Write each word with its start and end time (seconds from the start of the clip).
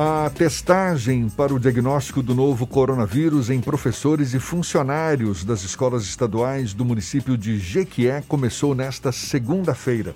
A 0.00 0.30
testagem 0.30 1.28
para 1.28 1.52
o 1.52 1.58
diagnóstico 1.58 2.22
do 2.22 2.32
novo 2.32 2.68
coronavírus 2.68 3.50
em 3.50 3.60
professores 3.60 4.32
e 4.32 4.38
funcionários 4.38 5.42
das 5.42 5.64
escolas 5.64 6.04
estaduais 6.04 6.72
do 6.72 6.84
município 6.84 7.36
de 7.36 7.58
Jequié 7.58 8.22
começou 8.28 8.76
nesta 8.76 9.10
segunda-feira. 9.10 10.14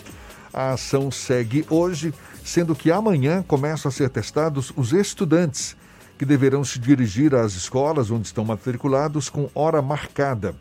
A 0.55 0.75
ação 0.75 1.11
segue 1.11 1.67
hoje, 1.69 2.15
sendo 2.45 2.77
que 2.77 2.93
amanhã 2.93 3.43
começam 3.43 3.89
a 3.89 3.93
ser 3.93 4.09
testados 4.09 4.73
os 4.77 4.93
estudantes, 4.93 5.77
que 6.17 6.25
deverão 6.25 6.63
se 6.63 6.79
dirigir 6.79 7.35
às 7.35 7.55
escolas 7.55 8.09
onde 8.09 8.29
estão 8.29 8.45
matriculados 8.45 9.29
com 9.29 9.51
hora 9.53 9.83
marcada. 9.83 10.55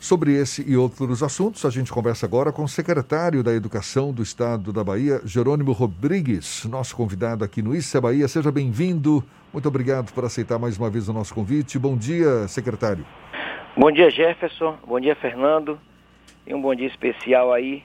Sobre 0.00 0.32
esse 0.32 0.64
e 0.66 0.78
outros 0.78 1.22
assuntos, 1.22 1.66
a 1.66 1.70
gente 1.70 1.92
conversa 1.92 2.24
agora 2.24 2.50
com 2.50 2.64
o 2.64 2.68
secretário 2.68 3.42
da 3.42 3.52
Educação 3.52 4.14
do 4.14 4.22
Estado 4.22 4.72
da 4.72 4.82
Bahia, 4.82 5.20
Jerônimo 5.26 5.72
Rodrigues, 5.72 6.64
nosso 6.64 6.96
convidado 6.96 7.44
aqui 7.44 7.60
no 7.60 7.76
Isso 7.76 7.98
é 7.98 8.00
Bahia. 8.00 8.26
Seja 8.26 8.50
bem-vindo. 8.50 9.22
Muito 9.52 9.68
obrigado 9.68 10.10
por 10.14 10.24
aceitar 10.24 10.58
mais 10.58 10.78
uma 10.78 10.88
vez 10.88 11.06
o 11.10 11.12
nosso 11.12 11.34
convite. 11.34 11.78
Bom 11.78 11.98
dia, 11.98 12.48
secretário. 12.48 13.04
Bom 13.76 13.92
dia, 13.92 14.10
Jefferson. 14.10 14.78
Bom 14.86 14.98
dia, 14.98 15.14
Fernando. 15.14 15.78
E 16.46 16.54
um 16.54 16.62
bom 16.62 16.74
dia 16.74 16.86
especial 16.86 17.52
aí, 17.52 17.82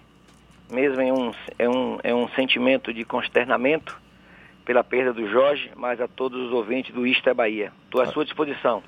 mesmo 0.72 1.02
em 1.02 1.12
um, 1.12 1.32
é 1.60 1.68
um, 1.68 1.98
é 2.02 2.16
um 2.16 2.30
sentimento 2.30 2.94
de 2.94 3.04
consternamento 3.04 4.00
pela 4.64 4.86
perda 4.86 5.12
do 5.12 5.30
Jorge, 5.30 5.70
mas 5.76 6.00
a 6.00 6.08
todos 6.08 6.48
os 6.48 6.54
ouvintes 6.54 6.96
do 6.96 7.06
Isto 7.06 7.30
é 7.30 7.34
Bahia. 7.34 7.74
Estou 7.84 8.00
à 8.00 8.06
sua 8.06 8.24
disposição. 8.24 8.82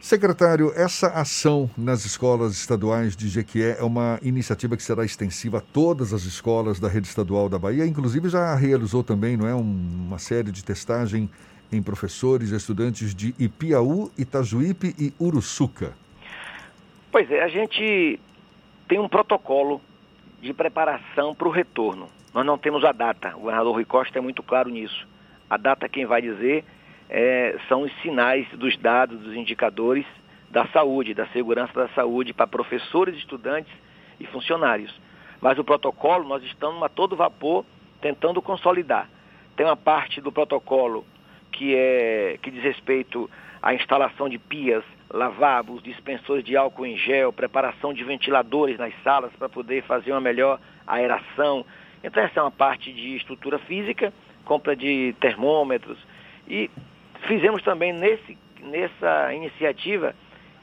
Secretário, 0.00 0.72
essa 0.76 1.08
ação 1.08 1.68
nas 1.76 2.04
escolas 2.04 2.52
estaduais 2.52 3.16
de 3.16 3.28
Jequié 3.28 3.76
é 3.80 3.82
uma 3.82 4.18
iniciativa 4.22 4.76
que 4.76 4.82
será 4.82 5.04
extensiva 5.04 5.58
a 5.58 5.60
todas 5.60 6.12
as 6.12 6.22
escolas 6.22 6.78
da 6.78 6.88
rede 6.88 7.08
estadual 7.08 7.48
da 7.48 7.58
Bahia, 7.58 7.84
inclusive 7.84 8.28
já 8.28 8.54
realizou 8.54 9.02
também, 9.02 9.36
não 9.36 9.46
é, 9.46 9.54
uma 9.54 10.18
série 10.18 10.52
de 10.52 10.64
testagem 10.64 11.28
em 11.70 11.82
professores 11.82 12.52
e 12.52 12.56
estudantes 12.56 13.12
de 13.12 13.34
Ipiaú, 13.38 14.10
Itajuípe 14.16 14.94
e 14.96 15.12
Uruçuca. 15.20 15.92
Pois 17.10 17.28
é, 17.30 17.42
a 17.42 17.48
gente 17.48 18.20
tem 18.86 19.00
um 19.00 19.08
protocolo 19.08 19.80
de 20.40 20.54
preparação 20.54 21.34
para 21.34 21.48
o 21.48 21.50
retorno. 21.50 22.08
Nós 22.32 22.46
não 22.46 22.56
temos 22.56 22.84
a 22.84 22.92
data, 22.92 23.34
o 23.36 23.40
governador 23.40 23.74
Rui 23.74 23.84
Costa 23.84 24.18
é 24.18 24.22
muito 24.22 24.44
claro 24.44 24.70
nisso. 24.70 25.08
A 25.50 25.56
data 25.56 25.88
quem 25.88 26.06
vai 26.06 26.22
dizer 26.22 26.64
é, 27.08 27.56
são 27.68 27.82
os 27.82 27.92
sinais 28.02 28.46
dos 28.50 28.76
dados, 28.76 29.18
dos 29.20 29.34
indicadores 29.34 30.04
da 30.50 30.66
saúde, 30.68 31.14
da 31.14 31.26
segurança 31.28 31.72
da 31.72 31.88
saúde 31.88 32.32
para 32.32 32.46
professores, 32.46 33.16
estudantes 33.16 33.72
e 34.18 34.26
funcionários. 34.26 34.94
Mas 35.40 35.58
o 35.58 35.64
protocolo, 35.64 36.24
nós 36.24 36.42
estamos 36.44 36.82
a 36.82 36.88
todo 36.88 37.16
vapor 37.16 37.64
tentando 38.00 38.42
consolidar. 38.42 39.08
Tem 39.56 39.66
uma 39.66 39.76
parte 39.76 40.20
do 40.20 40.32
protocolo 40.32 41.04
que, 41.52 41.74
é, 41.74 42.38
que 42.42 42.50
diz 42.50 42.62
respeito 42.62 43.30
à 43.62 43.74
instalação 43.74 44.28
de 44.28 44.38
pias, 44.38 44.84
lavabos, 45.10 45.82
dispensores 45.82 46.44
de 46.44 46.56
álcool 46.56 46.86
em 46.86 46.96
gel, 46.96 47.32
preparação 47.32 47.92
de 47.92 48.04
ventiladores 48.04 48.78
nas 48.78 48.92
salas 49.02 49.32
para 49.38 49.48
poder 49.48 49.82
fazer 49.84 50.12
uma 50.12 50.20
melhor 50.20 50.60
aeração. 50.86 51.64
Então 52.02 52.22
essa 52.22 52.40
é 52.40 52.42
uma 52.42 52.50
parte 52.50 52.92
de 52.92 53.16
estrutura 53.16 53.58
física, 53.60 54.12
compra 54.44 54.76
de 54.76 55.14
termômetros 55.20 55.98
e 56.46 56.70
Fizemos 57.28 57.62
também 57.62 57.92
nesse, 57.92 58.38
nessa 58.62 59.34
iniciativa, 59.34 60.14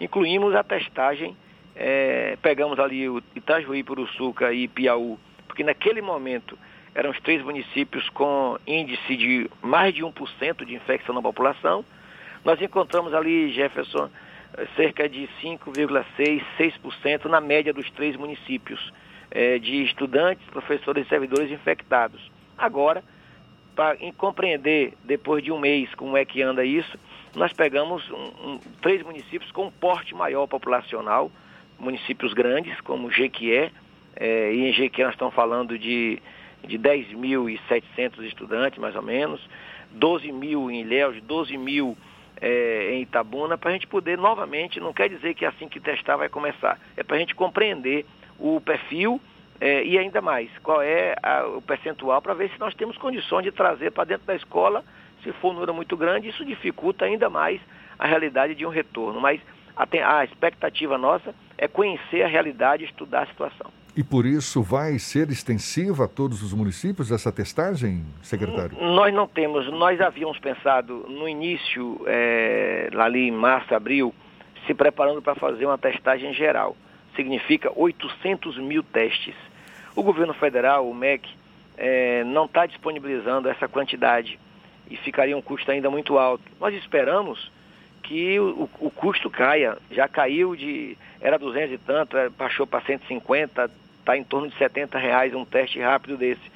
incluímos 0.02 0.56
a 0.56 0.64
testagem, 0.64 1.38
é, 1.76 2.36
pegamos 2.42 2.80
ali 2.80 3.08
o 3.08 3.22
Itajuí, 3.36 3.84
Puruçuca 3.84 4.52
e 4.52 4.68
Piauí, 4.68 5.16
porque 5.48 5.64
naquele 5.64 6.02
momento 6.02 6.58
eram 6.96 7.12
os 7.12 7.20
três 7.20 7.44
municípios 7.44 8.10
com 8.10 8.58
índice 8.66 9.16
de 9.16 9.48
mais 9.62 9.94
de 9.94 10.02
1% 10.02 10.66
de 10.66 10.74
infecção 10.74 11.14
na 11.14 11.22
população. 11.22 11.86
Nós 12.44 12.60
encontramos 12.60 13.14
ali, 13.14 13.54
Jefferson, 13.54 14.10
cerca 14.76 15.08
de 15.08 15.30
5,6%, 15.44 16.42
6% 16.58 17.26
na 17.26 17.40
média 17.40 17.72
dos 17.72 17.92
três 17.92 18.16
municípios 18.16 18.92
é, 19.30 19.60
de 19.60 19.84
estudantes, 19.84 20.44
professores 20.50 21.06
e 21.06 21.10
servidores 21.10 21.52
infectados. 21.52 22.32
Agora, 22.58 23.04
para 23.76 23.98
compreender, 24.18 24.94
depois 25.04 25.44
de 25.44 25.52
um 25.52 25.60
mês, 25.60 25.94
como 25.96 26.16
é 26.16 26.24
que 26.24 26.42
anda 26.42 26.64
isso, 26.64 26.98
nós 27.36 27.52
pegamos 27.52 28.10
um, 28.10 28.52
um, 28.52 28.60
três 28.82 29.04
municípios 29.04 29.52
com 29.52 29.70
porte 29.70 30.16
maior 30.16 30.48
populacional, 30.48 31.30
municípios 31.78 32.34
grandes, 32.34 32.80
como 32.82 33.12
Jequié, 33.12 33.72
é, 34.16 34.54
e 34.54 34.70
em 34.70 34.74
Jequié 34.74 35.04
nós 35.04 35.14
estamos 35.14 35.36
falando 35.36 35.78
de, 35.78 36.20
de 36.64 36.80
10.700 36.80 38.24
estudantes, 38.24 38.80
mais 38.80 38.96
ou 38.96 39.02
menos, 39.02 39.42
12 39.92 40.32
mil 40.32 40.72
em 40.72 40.82
Ilhéus, 40.82 41.22
12 41.22 41.58
mil 41.58 41.98
é, 42.40 42.94
em 42.94 43.02
Itabuna, 43.02 43.58
para 43.58 43.72
a 43.72 43.74
gente 43.74 43.88
poder 43.88 44.18
novamente, 44.18 44.80
não 44.80 44.94
quer 44.94 45.10
dizer 45.10 45.34
que 45.34 45.44
é 45.44 45.50
assim 45.50 45.68
que 45.68 45.82
testar 45.82 46.16
vai 46.16 46.30
começar, 46.30 46.80
é 46.96 47.04
para 47.04 47.18
a 47.18 47.20
gente 47.20 47.36
compreender 47.36 48.06
o 48.40 48.62
perfil 48.62 49.20
é, 49.60 49.84
e 49.84 49.98
ainda 49.98 50.22
mais, 50.22 50.50
qual 50.62 50.82
é 50.82 51.16
a, 51.22 51.46
o 51.48 51.62
percentual 51.62 52.22
para 52.22 52.34
ver 52.34 52.50
se 52.50 52.60
nós 52.60 52.74
temos 52.74 52.98
condições 52.98 53.44
de 53.44 53.52
trazer 53.52 53.92
para 53.92 54.04
dentro 54.04 54.28
da 54.28 54.36
escola, 54.36 54.84
se 55.24 55.32
for 55.34 55.52
um 55.52 55.54
número 55.54 55.74
muito 55.74 55.96
grande, 55.96 56.30
isso 56.30 56.44
dificulta 56.46 57.06
ainda 57.06 57.30
mais 57.30 57.62
a 57.98 58.06
realidade 58.06 58.54
de 58.54 58.66
um 58.66 58.70
retorno. 58.70 59.20
Mas 59.22 59.40
a, 59.76 60.18
a 60.18 60.24
expectativa 60.26 60.98
nossa 60.98 61.34
é 61.58 61.68
conhecer 61.68 62.24
a 62.24 62.28
realidade 62.28 62.84
e 62.84 62.86
estudar 62.86 63.24
a 63.24 63.28
situação. 63.28 63.72
E 63.96 64.04
por 64.04 64.26
isso 64.26 64.62
vai 64.62 65.00
ser 65.00 65.30
extensiva 65.30 66.04
a 66.04 66.08
todos 66.08 66.44
os 66.44 66.54
municípios 66.54 67.12
essa 67.12 67.32
testagem, 67.32 68.04
secretário? 68.22 68.78
Nós 68.78 69.14
não 69.14 69.26
temos, 69.26 69.72
nós 69.72 70.02
havíamos 70.02 70.38
pensado 70.38 71.06
no 71.08 71.30
início, 71.30 72.02
é, 72.06 72.90
ali 72.98 73.30
em 73.30 73.32
março, 73.32 73.74
abril, 73.74 74.14
se 74.68 74.74
preparando 74.74 75.22
para 75.22 75.36
fazer 75.36 75.66
uma 75.66 75.78
testagem 75.78 76.34
geral 76.34 76.76
significa 77.16 77.72
800 77.76 78.58
mil 78.58 78.84
testes. 78.84 79.36
O 79.96 80.04
governo 80.04 80.34
federal, 80.34 80.90
o 80.90 80.94
MEC, 80.94 81.30
é, 81.78 82.24
não 82.24 82.46
está 82.46 82.66
disponibilizando 82.66 83.50
essa 83.50 83.68
quantidade 83.68 84.40
e 84.90 84.96
ficaria 84.98 85.36
um 85.36 85.42
custo 85.42 85.72
ainda 85.72 85.90
muito 85.90 86.18
alto. 86.18 86.44
Nós 86.60 86.74
esperamos 86.76 87.52
que 88.06 88.40
o, 88.40 88.70
o 88.80 88.92
custo 88.92 89.30
caia. 89.30 89.78
Já 89.92 90.08
caiu 90.08 90.56
de. 90.56 90.98
Era 91.20 91.38
200 91.38 91.74
e 91.74 91.78
tanto, 91.78 92.18
é, 92.18 92.30
baixou 92.30 92.68
para 92.68 92.86
150, 92.86 93.70
está 94.00 94.16
em 94.16 94.24
torno 94.24 94.48
de 94.48 94.56
70 94.58 94.98
reais 94.98 95.34
um 95.34 95.44
teste 95.44 95.80
rápido 95.80 96.16
desse. 96.16 96.52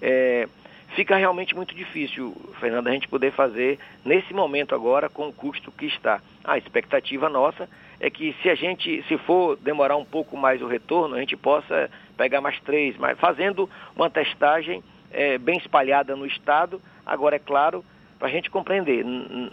É, 0.00 0.48
fica 0.94 1.16
realmente 1.16 1.54
muito 1.56 1.74
difícil, 1.74 2.34
Fernando, 2.60 2.88
a 2.88 2.92
gente 2.92 3.08
poder 3.08 3.32
fazer 3.32 3.78
nesse 4.04 4.32
momento 4.32 4.74
agora 4.74 5.08
com 5.08 5.28
o 5.28 5.32
custo 5.32 5.72
que 5.72 5.86
está. 5.86 6.20
A 6.44 6.56
expectativa 6.56 7.28
nossa 7.28 7.68
é 8.02 8.10
que 8.10 8.34
se 8.42 8.50
a 8.50 8.54
gente, 8.56 9.04
se 9.06 9.16
for 9.16 9.56
demorar 9.56 9.96
um 9.96 10.04
pouco 10.04 10.36
mais 10.36 10.60
o 10.60 10.66
retorno, 10.66 11.14
a 11.14 11.20
gente 11.20 11.36
possa 11.36 11.88
pegar 12.16 12.40
mais 12.40 12.58
três, 12.62 12.96
mas 12.98 13.16
fazendo 13.16 13.70
uma 13.94 14.10
testagem 14.10 14.82
é, 15.12 15.38
bem 15.38 15.56
espalhada 15.56 16.16
no 16.16 16.26
estado. 16.26 16.82
Agora, 17.06 17.36
é 17.36 17.38
claro, 17.38 17.84
para 18.18 18.26
a 18.26 18.30
gente 18.30 18.50
compreender, 18.50 19.04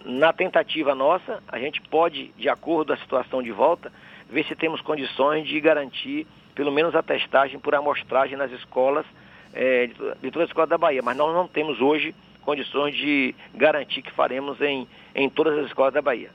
na 0.04 0.34
tentativa 0.34 0.96
nossa, 0.96 1.44
a 1.48 1.60
gente 1.60 1.80
pode, 1.80 2.30
de 2.36 2.50
acordo 2.50 2.88
com 2.88 2.94
a 2.94 2.98
situação 2.98 3.44
de 3.44 3.52
volta, 3.52 3.92
ver 4.28 4.44
se 4.46 4.56
temos 4.56 4.82
condições 4.82 5.48
de 5.48 5.60
garantir 5.60 6.26
pelo 6.56 6.72
menos 6.72 6.96
a 6.96 7.04
testagem 7.04 7.60
por 7.60 7.76
amostragem 7.76 8.36
nas 8.36 8.52
escolas 8.52 9.06
é, 9.54 9.86
de, 9.86 9.94
de 9.94 10.32
toda 10.32 10.46
a 10.46 10.48
escola 10.48 10.66
da 10.66 10.78
Bahia, 10.78 11.04
mas 11.04 11.16
nós 11.16 11.32
não 11.36 11.48
temos 11.48 11.80
hoje 11.80 12.16
condições 12.42 12.96
de 12.96 13.36
garantir 13.54 14.02
que 14.02 14.12
faremos 14.12 14.60
em, 14.60 14.88
em 15.14 15.30
todas 15.30 15.56
as 15.60 15.68
escolas 15.68 15.94
da 15.94 16.02
Bahia. 16.02 16.32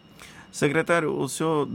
Secretário, 0.54 1.19
o 1.19 1.28
senhor 1.28 1.69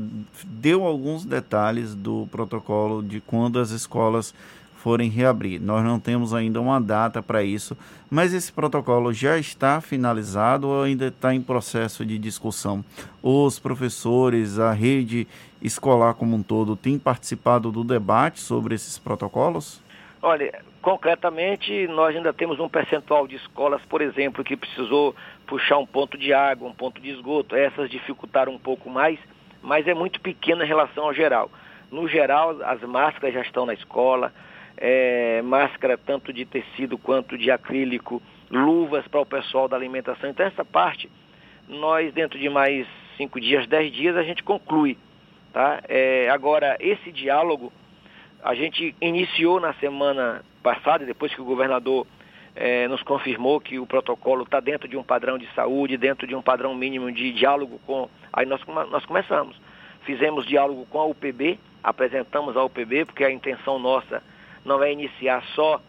deu 0.46 0.86
alguns 0.86 1.26
detalhes 1.26 1.94
do 1.94 2.30
protocolo 2.32 3.04
de 3.04 3.20
quando 3.20 3.60
as 3.60 3.72
escolas 3.72 4.34
forem 4.78 5.10
reabrir. 5.10 5.60
Nós 5.60 5.84
não 5.84 6.00
temos 6.00 6.34
ainda 6.34 6.62
uma 6.62 6.80
data 6.80 7.22
para 7.22 7.44
isso, 7.44 7.76
mas 8.10 8.34
esse 8.34 8.54
protocolo 8.54 9.12
já 9.12 9.38
está 9.38 9.82
finalizado 9.82 10.70
ou 10.70 10.84
ainda 10.84 11.08
está 11.08 11.36
em 11.36 11.42
processo 11.42 12.06
de 12.06 12.18
discussão? 12.18 12.82
Os 13.22 13.60
professores, 13.60 14.58
a 14.58 14.72
rede 14.72 15.28
escolar 15.62 16.14
como 16.14 16.38
um 16.38 16.42
todo, 16.42 16.78
têm 16.78 16.98
participado 16.98 17.74
do 17.74 17.84
debate 17.84 18.40
sobre 18.40 18.76
esses 18.76 18.98
protocolos? 18.98 19.82
Olha, 20.22 20.64
concretamente, 20.90 21.88
nós 21.88 22.16
ainda 22.16 22.34
temos 22.34 22.60
um 22.60 22.68
percentual 22.68 23.28
de 23.28 23.36
escolas, 23.36 23.80
por 23.86 24.02
exemplo, 24.02 24.44
que 24.44 24.58
precisou 24.58 25.16
puxar 25.46 25.78
um 25.78 25.86
ponto 25.86 26.18
de 26.18 26.34
água, 26.34 26.68
um 26.68 26.74
ponto 26.74 27.00
de 27.00 27.12
esgoto. 27.12 27.56
Essas 27.56 27.92
dificultaram 27.92 28.52
um 28.52 28.58
pouco 28.58 28.90
mais, 28.90 29.20
mas 29.62 29.88
é 29.88 29.94
muito 29.94 30.20
pequena 30.20 30.66
em 30.66 30.68
relação 30.68 31.04
ao 31.04 31.14
geral. 31.14 31.52
No 31.92 32.08
geral, 32.08 32.58
as 32.64 32.82
máscaras 32.82 33.36
já 33.36 33.42
estão 33.42 33.68
na 33.68 33.76
escola, 33.76 34.34
é, 34.78 35.44
máscara 35.44 35.96
tanto 35.96 36.34
de 36.34 36.44
tecido 36.44 36.98
quanto 36.98 37.38
de 37.38 37.52
acrílico, 37.52 38.20
luvas 38.50 39.08
para 39.08 39.22
o 39.22 39.26
pessoal 39.28 39.68
da 39.68 39.78
alimentação. 39.78 40.28
Então, 40.28 40.44
essa 40.44 40.66
parte, 40.66 41.08
nós, 41.68 42.12
dentro 42.16 42.40
de 42.40 42.50
mais 42.50 42.88
cinco 43.16 43.40
dias, 43.40 43.68
dez 43.68 43.94
dias, 43.94 44.18
a 44.18 44.24
gente 44.24 44.42
conclui. 44.42 44.98
Tá? 45.54 45.84
É, 45.88 46.32
agora, 46.32 46.78
esse 46.80 47.12
diálogo 47.12 47.72
a 48.42 48.56
gente 48.56 48.96
iniciou 49.02 49.60
na 49.60 49.74
semana 49.74 50.44
passada, 50.62 51.06
depois 51.06 51.34
que 51.34 51.42
o 51.42 51.46
governador 51.46 52.06
é, 52.56 52.88
nos 52.88 53.02
confirmou 53.04 53.60
que 53.60 53.80
o 53.80 53.86
protocolo 53.86 54.44
está 54.44 54.60
dentro 54.60 54.88
de 54.88 54.98
um 54.98 55.04
padrão 55.04 55.38
de 55.38 55.48
saúde, 55.54 55.98
dentro 55.98 56.28
de 56.28 56.36
um 56.36 56.42
padrão 56.42 56.76
mínimo 56.76 57.12
de 57.12 57.32
diálogo 57.32 57.80
com. 57.86 58.10
Aí 58.34 58.46
nós, 58.46 58.62
nós 58.66 59.06
começamos. 59.06 59.60
Fizemos 60.02 60.46
diálogo 60.46 60.86
com 60.90 61.00
a 61.00 61.06
UPB, 61.06 61.60
apresentamos 61.84 62.58
a 62.58 62.64
UPB, 62.64 63.06
porque 63.06 63.24
a 63.24 63.32
intenção 63.32 63.80
nossa 63.80 64.24
não 64.66 64.82
é 64.82 64.92
iniciar 64.92 65.44
só 65.56 65.82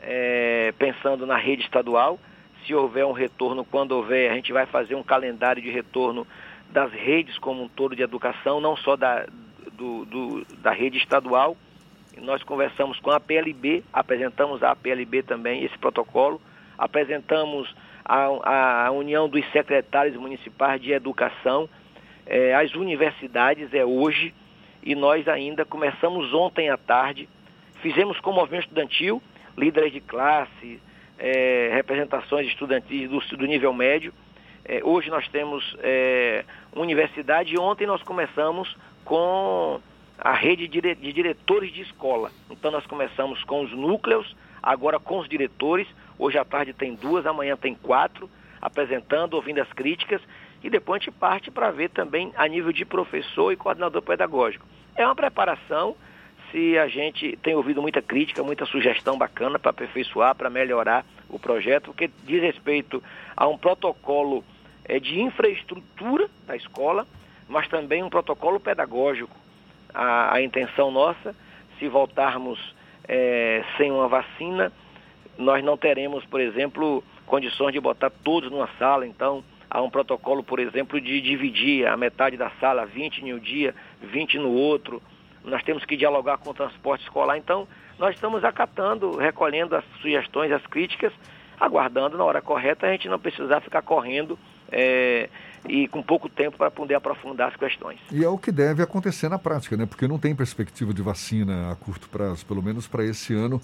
é, 0.00 0.72
pensando 0.78 1.26
na 1.26 1.36
rede 1.36 1.62
estadual. 1.62 2.18
Se 2.66 2.74
houver 2.74 3.06
um 3.06 3.12
retorno, 3.12 3.64
quando 3.64 3.92
houver, 3.92 4.30
a 4.30 4.34
gente 4.34 4.52
vai 4.52 4.66
fazer 4.66 4.94
um 4.94 5.02
calendário 5.02 5.62
de 5.62 5.70
retorno 5.70 6.26
das 6.70 6.92
redes 6.92 7.38
como 7.38 7.62
um 7.62 7.68
todo 7.68 7.96
de 7.96 8.02
educação, 8.02 8.60
não 8.60 8.76
só 8.76 8.96
da, 8.96 9.26
do, 9.72 10.04
do, 10.04 10.44
da 10.56 10.72
rede 10.72 10.98
estadual. 10.98 11.56
Nós 12.22 12.42
conversamos 12.42 12.98
com 13.00 13.10
a 13.10 13.20
PLB, 13.20 13.84
apresentamos 13.92 14.62
à 14.62 14.74
PLB 14.74 15.22
também 15.22 15.64
esse 15.64 15.76
protocolo, 15.78 16.40
apresentamos 16.76 17.74
a, 18.04 18.86
a 18.86 18.90
União 18.90 19.28
dos 19.28 19.44
Secretários 19.52 20.16
Municipais 20.16 20.80
de 20.80 20.92
Educação, 20.92 21.68
é, 22.26 22.54
as 22.54 22.74
universidades 22.74 23.72
é 23.72 23.84
hoje, 23.84 24.34
e 24.82 24.94
nós 24.94 25.26
ainda 25.28 25.64
começamos 25.64 26.32
ontem 26.32 26.70
à 26.70 26.76
tarde, 26.76 27.28
fizemos 27.82 28.18
com 28.20 28.30
o 28.30 28.34
movimento 28.34 28.64
estudantil, 28.64 29.22
líderes 29.56 29.92
de 29.92 30.00
classe, 30.00 30.80
é, 31.18 31.70
representações 31.72 32.46
estudantis 32.46 33.10
do, 33.10 33.18
do 33.36 33.46
nível 33.46 33.72
médio. 33.72 34.12
É, 34.64 34.80
hoje 34.84 35.10
nós 35.10 35.26
temos 35.28 35.76
é, 35.80 36.44
universidade 36.74 37.54
e 37.54 37.58
ontem 37.58 37.86
nós 37.86 38.02
começamos 38.02 38.76
com 39.04 39.80
a 40.18 40.32
rede 40.32 40.66
de, 40.66 40.80
diretores 41.12 41.72
de 41.72 41.82
escola. 41.82 42.30
Então 42.50 42.70
nós 42.70 42.86
começamos 42.86 43.42
com 43.44 43.62
os 43.62 43.72
núcleos, 43.72 44.36
agora 44.62 44.98
com 44.98 45.18
os 45.18 45.28
diretores. 45.28 45.86
Hoje 46.18 46.36
à 46.38 46.44
tarde 46.44 46.72
tem 46.72 46.94
duas, 46.94 47.26
amanhã 47.26 47.56
tem 47.56 47.74
quatro, 47.74 48.28
apresentando, 48.60 49.34
ouvindo 49.34 49.60
as 49.60 49.72
críticas. 49.72 50.20
E 50.62 50.68
depois 50.68 51.00
a 51.00 51.04
gente 51.04 51.14
parte 51.14 51.50
para 51.50 51.70
ver 51.70 51.90
também 51.90 52.32
a 52.36 52.48
nível 52.48 52.72
de 52.72 52.84
professor 52.84 53.52
e 53.52 53.56
coordenador 53.56 54.02
pedagógico. 54.02 54.66
É 54.96 55.04
uma 55.06 55.14
preparação 55.14 55.94
se 56.50 56.76
a 56.78 56.88
gente 56.88 57.36
tem 57.42 57.54
ouvido 57.54 57.80
muita 57.80 58.02
crítica, 58.02 58.42
muita 58.42 58.66
sugestão 58.66 59.16
bacana 59.16 59.58
para 59.58 59.70
aperfeiçoar, 59.70 60.34
para 60.34 60.50
melhorar 60.50 61.04
o 61.28 61.38
projeto, 61.38 61.86
porque 61.86 62.10
diz 62.24 62.42
respeito 62.42 63.02
a 63.36 63.46
um 63.46 63.56
protocolo 63.56 64.42
é, 64.84 64.98
de 64.98 65.20
infraestrutura 65.20 66.28
da 66.46 66.56
escola, 66.56 67.06
mas 67.46 67.68
também 67.68 68.02
um 68.02 68.10
protocolo 68.10 68.58
pedagógico. 68.58 69.37
A, 69.92 70.34
a 70.34 70.42
intenção 70.42 70.90
nossa, 70.90 71.34
se 71.78 71.88
voltarmos 71.88 72.58
é, 73.06 73.64
sem 73.76 73.90
uma 73.90 74.08
vacina, 74.08 74.72
nós 75.36 75.64
não 75.64 75.76
teremos, 75.76 76.24
por 76.26 76.40
exemplo, 76.40 77.02
condições 77.26 77.72
de 77.72 77.80
botar 77.80 78.10
todos 78.10 78.50
numa 78.50 78.68
sala, 78.78 79.06
então 79.06 79.44
há 79.70 79.80
um 79.82 79.90
protocolo, 79.90 80.42
por 80.42 80.58
exemplo, 80.58 81.00
de 81.00 81.20
dividir 81.20 81.86
a 81.86 81.96
metade 81.96 82.36
da 82.36 82.50
sala, 82.60 82.86
20 82.86 83.18
em 83.18 83.34
um 83.34 83.38
dia, 83.38 83.74
20 84.02 84.38
no 84.38 84.50
outro, 84.50 85.02
nós 85.44 85.62
temos 85.62 85.84
que 85.84 85.96
dialogar 85.96 86.38
com 86.38 86.50
o 86.50 86.54
transporte 86.54 87.02
escolar. 87.02 87.36
Então, 87.36 87.66
nós 87.98 88.14
estamos 88.14 88.44
acatando, 88.44 89.16
recolhendo 89.16 89.74
as 89.74 89.84
sugestões, 90.00 90.52
as 90.52 90.64
críticas, 90.66 91.12
aguardando 91.58 92.16
na 92.16 92.24
hora 92.24 92.40
correta 92.40 92.86
a 92.86 92.92
gente 92.92 93.08
não 93.08 93.18
precisar 93.18 93.60
ficar 93.60 93.82
correndo 93.82 94.38
é, 94.70 95.28
e 95.66 95.88
com 95.88 96.02
pouco 96.02 96.28
tempo 96.28 96.56
para 96.56 96.70
poder 96.70 96.94
aprofundar 96.94 97.48
as 97.48 97.56
questões. 97.56 97.98
E 98.12 98.24
é 98.24 98.28
o 98.28 98.38
que 98.38 98.52
deve 98.52 98.82
acontecer 98.82 99.28
na 99.28 99.38
prática, 99.38 99.76
né? 99.76 99.86
Porque 99.86 100.06
não 100.06 100.18
tem 100.18 100.34
perspectiva 100.34 100.92
de 100.92 101.02
vacina 101.02 101.70
a 101.72 101.76
curto 101.76 102.08
prazo, 102.08 102.44
pelo 102.44 102.62
menos 102.62 102.86
para 102.86 103.04
esse 103.04 103.34
ano, 103.34 103.60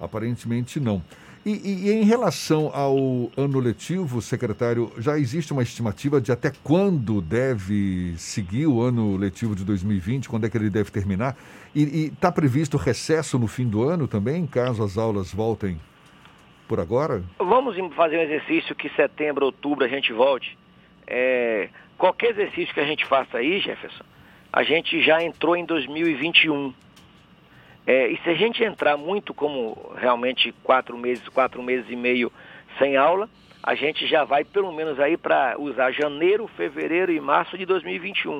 aparentemente 0.00 0.80
não. 0.80 1.02
E, 1.44 1.52
e, 1.52 1.88
e, 1.88 1.92
em 1.92 2.04
relação 2.04 2.70
ao 2.74 3.30
ano 3.34 3.58
letivo, 3.58 4.20
secretário, 4.20 4.92
já 4.98 5.18
existe 5.18 5.54
uma 5.54 5.62
estimativa 5.62 6.20
de 6.20 6.30
até 6.30 6.52
quando 6.62 7.22
deve 7.22 8.14
seguir 8.18 8.66
o 8.66 8.82
ano 8.82 9.16
letivo 9.16 9.54
de 9.54 9.64
2020, 9.64 10.28
quando 10.28 10.44
é 10.44 10.50
que 10.50 10.58
ele 10.58 10.68
deve 10.68 10.90
terminar? 10.90 11.34
E 11.74 12.12
está 12.12 12.30
previsto 12.30 12.76
recesso 12.76 13.38
no 13.38 13.46
fim 13.46 13.66
do 13.66 13.82
ano 13.82 14.06
também, 14.06 14.46
caso 14.46 14.82
as 14.82 14.98
aulas 14.98 15.32
voltem 15.32 15.80
por 16.68 16.78
agora? 16.78 17.22
Vamos 17.38 17.74
fazer 17.96 18.18
um 18.18 18.22
exercício 18.22 18.74
que 18.74 18.90
setembro, 18.90 19.46
outubro 19.46 19.84
a 19.84 19.88
gente 19.88 20.12
volte. 20.12 20.58
É, 21.10 21.68
qualquer 21.98 22.30
exercício 22.30 22.72
que 22.72 22.80
a 22.80 22.86
gente 22.86 23.04
faça 23.04 23.38
aí, 23.38 23.58
Jefferson, 23.58 24.04
a 24.52 24.62
gente 24.62 25.02
já 25.02 25.22
entrou 25.22 25.56
em 25.56 25.64
2021 25.64 26.72
é, 27.86 28.08
e 28.08 28.16
se 28.18 28.30
a 28.30 28.34
gente 28.34 28.62
entrar 28.62 28.96
muito 28.96 29.34
como 29.34 29.92
realmente 29.96 30.52
quatro 30.62 30.96
meses, 30.96 31.28
quatro 31.28 31.62
meses 31.62 31.90
e 31.90 31.96
meio 31.96 32.32
sem 32.78 32.96
aula, 32.96 33.28
a 33.62 33.74
gente 33.74 34.06
já 34.06 34.22
vai 34.22 34.44
pelo 34.44 34.72
menos 34.72 35.00
aí 35.00 35.16
para 35.16 35.56
usar 35.58 35.90
janeiro, 35.90 36.46
fevereiro 36.56 37.10
e 37.10 37.20
março 37.20 37.58
de 37.58 37.66
2021. 37.66 38.38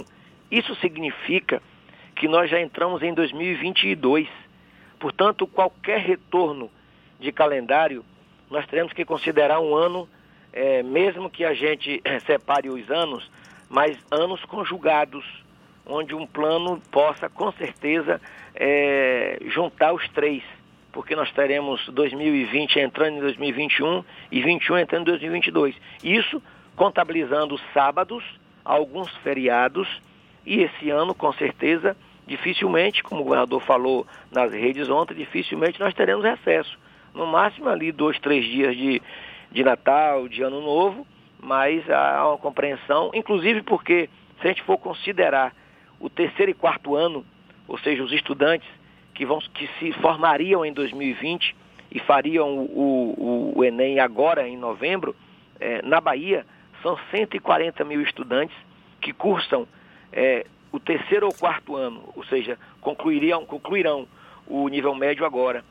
Isso 0.50 0.74
significa 0.76 1.60
que 2.14 2.28
nós 2.28 2.48
já 2.48 2.60
entramos 2.60 3.02
em 3.02 3.12
2022. 3.12 4.28
Portanto, 4.98 5.46
qualquer 5.46 5.98
retorno 5.98 6.70
de 7.18 7.32
calendário, 7.32 8.04
nós 8.50 8.66
teremos 8.66 8.92
que 8.92 9.04
considerar 9.04 9.60
um 9.60 9.74
ano, 9.74 10.08
é, 10.52 10.82
mesmo 10.82 11.30
que 11.30 11.44
a 11.44 11.54
gente 11.54 12.02
separe 12.26 12.68
os 12.68 12.90
anos, 12.90 13.30
mas 13.68 13.96
anos 14.10 14.44
conjugados 14.44 15.24
onde 15.86 16.14
um 16.14 16.26
plano 16.26 16.80
possa, 16.90 17.28
com 17.28 17.50
certeza, 17.52 18.20
é, 18.54 19.38
juntar 19.46 19.92
os 19.92 20.08
três, 20.10 20.42
porque 20.92 21.16
nós 21.16 21.30
teremos 21.32 21.84
2020 21.88 22.78
entrando 22.78 23.16
em 23.16 23.20
2021 23.20 24.04
e 24.30 24.42
21 24.42 24.78
entrando 24.78 25.02
em 25.02 25.10
2022. 25.10 25.74
Isso 26.02 26.42
contabilizando 26.76 27.60
sábados, 27.74 28.24
alguns 28.64 29.10
feriados, 29.18 29.88
e 30.46 30.62
esse 30.62 30.90
ano, 30.90 31.14
com 31.14 31.32
certeza, 31.32 31.96
dificilmente, 32.26 33.02
como 33.02 33.20
o 33.20 33.24
governador 33.24 33.60
falou 33.62 34.06
nas 34.30 34.52
redes 34.52 34.88
ontem, 34.88 35.14
dificilmente 35.14 35.80
nós 35.80 35.92
teremos 35.94 36.24
recesso. 36.24 36.78
No 37.14 37.26
máximo 37.26 37.68
ali 37.68 37.90
dois, 37.90 38.18
três 38.20 38.44
dias 38.44 38.76
de, 38.76 39.02
de 39.50 39.64
Natal, 39.64 40.28
de 40.28 40.42
Ano 40.42 40.60
Novo, 40.60 41.06
mas 41.42 41.88
há 41.90 42.28
uma 42.28 42.38
compreensão, 42.38 43.10
inclusive 43.14 43.62
porque, 43.62 44.08
se 44.40 44.46
a 44.46 44.48
gente 44.48 44.62
for 44.62 44.78
considerar 44.78 45.54
o 45.98 46.08
terceiro 46.08 46.50
e 46.50 46.54
quarto 46.54 46.94
ano, 46.94 47.24
ou 47.66 47.78
seja, 47.78 48.02
os 48.02 48.12
estudantes 48.12 48.68
que, 49.14 49.24
vão, 49.24 49.38
que 49.54 49.68
se 49.78 49.92
formariam 50.00 50.64
em 50.64 50.72
2020 50.72 51.56
e 51.90 51.98
fariam 52.00 52.58
o, 52.58 53.52
o, 53.54 53.58
o 53.58 53.64
Enem 53.64 53.98
agora 53.98 54.48
em 54.48 54.56
novembro, 54.56 55.14
é, 55.58 55.82
na 55.82 56.00
Bahia, 56.00 56.46
são 56.82 56.98
140 57.10 57.84
mil 57.84 58.00
estudantes 58.00 58.56
que 59.00 59.12
cursam 59.12 59.66
é, 60.12 60.46
o 60.72 60.78
terceiro 60.78 61.26
ou 61.26 61.34
quarto 61.34 61.76
ano, 61.76 62.02
ou 62.14 62.24
seja, 62.24 62.58
concluiriam, 62.80 63.44
concluirão 63.44 64.06
o 64.46 64.68
nível 64.68 64.94
médio 64.94 65.24
agora. 65.24 65.64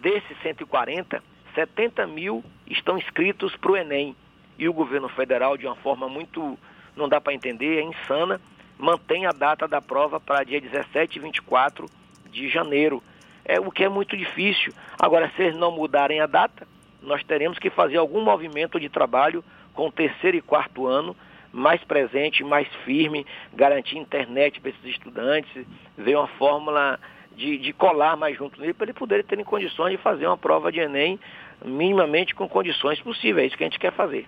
Desses 0.00 0.36
140, 0.42 1.22
70 1.54 2.06
mil 2.06 2.44
estão 2.66 2.98
inscritos 2.98 3.54
para 3.56 3.72
o 3.72 3.76
Enem. 3.76 4.16
E 4.58 4.68
o 4.68 4.72
governo 4.72 5.08
federal, 5.08 5.56
de 5.56 5.66
uma 5.66 5.76
forma 5.76 6.08
muito, 6.08 6.58
não 6.96 7.08
dá 7.08 7.20
para 7.20 7.34
entender, 7.34 7.78
é 7.78 7.82
insana, 7.82 8.40
mantém 8.78 9.26
a 9.26 9.32
data 9.32 9.66
da 9.66 9.80
prova 9.80 10.20
para 10.20 10.44
dia 10.44 10.60
17 10.60 11.18
e 11.18 11.22
24 11.22 11.86
de 12.30 12.48
janeiro. 12.48 13.02
É 13.44 13.58
o 13.60 13.70
que 13.70 13.84
é 13.84 13.88
muito 13.88 14.16
difícil. 14.16 14.72
Agora, 14.98 15.30
se 15.34 15.42
eles 15.42 15.56
não 15.56 15.70
mudarem 15.70 16.20
a 16.20 16.26
data, 16.26 16.66
nós 17.02 17.22
teremos 17.24 17.58
que 17.58 17.68
fazer 17.68 17.96
algum 17.96 18.22
movimento 18.22 18.78
de 18.78 18.88
trabalho 18.88 19.44
com 19.74 19.88
o 19.88 19.92
terceiro 19.92 20.36
e 20.36 20.42
quarto 20.42 20.86
ano 20.86 21.16
mais 21.52 21.82
presente, 21.84 22.42
mais 22.42 22.66
firme, 22.84 23.24
garantir 23.52 23.96
internet 23.96 24.60
para 24.60 24.70
esses 24.70 24.84
estudantes, 24.84 25.64
ver 25.96 26.16
uma 26.16 26.26
fórmula 26.26 26.98
de, 27.36 27.58
de 27.58 27.72
colar 27.72 28.16
mais 28.16 28.36
junto 28.36 28.60
nele 28.60 28.74
para 28.74 28.86
eles 28.86 28.96
poderem 28.96 29.24
ter 29.24 29.42
condições 29.44 29.92
de 29.92 29.98
fazer 29.98 30.26
uma 30.26 30.36
prova 30.36 30.72
de 30.72 30.80
Enem 30.80 31.18
minimamente 31.64 32.34
com 32.34 32.48
condições 32.48 33.00
possíveis. 33.00 33.44
É 33.44 33.46
isso 33.46 33.56
que 33.56 33.64
a 33.64 33.66
gente 33.66 33.78
quer 33.78 33.92
fazer. 33.92 34.26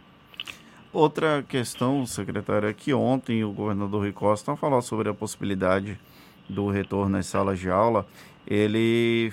Outra 0.92 1.44
questão, 1.46 2.06
secretário, 2.06 2.68
é 2.68 2.72
que 2.72 2.94
ontem 2.94 3.44
o 3.44 3.52
governador 3.52 4.00
Rui 4.00 4.12
Costa 4.12 4.56
falou 4.56 4.80
sobre 4.80 5.08
a 5.08 5.14
possibilidade 5.14 5.98
do 6.48 6.70
retorno 6.70 7.18
às 7.18 7.26
salas 7.26 7.58
de 7.58 7.68
aula. 7.68 8.06
Ele 8.46 9.30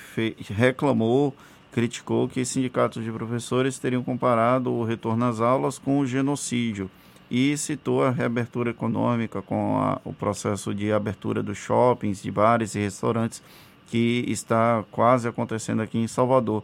reclamou, 0.50 1.33
criticou 1.72 2.27
que 2.27 2.43
sindicatos 2.43 3.03
de 3.03 3.12
professores 3.12 3.79
teriam 3.79 4.03
comparado 4.03 4.74
o 4.74 4.83
retorno 4.83 5.25
às 5.25 5.39
aulas 5.39 5.79
com 5.79 6.00
o 6.00 6.05
genocídio 6.05 6.89
e 7.31 7.55
citou 7.57 8.03
a 8.03 8.12
reabertura 8.12 8.72
econômica 8.72 9.41
com 9.41 9.77
a, 9.79 10.01
o 10.03 10.13
processo 10.13 10.74
de 10.74 10.91
abertura 10.91 11.41
dos 11.41 11.57
shoppings, 11.57 12.22
de 12.22 12.29
bares 12.29 12.75
e 12.75 12.79
restaurantes 12.79 13.41
que 13.88 14.25
está 14.27 14.83
quase 14.91 15.27
acontecendo 15.27 15.81
aqui 15.81 15.98
em 15.98 16.07
Salvador. 16.07 16.63